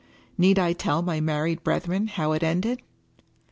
[0.35, 2.81] Need I tell my married brethren how it ended?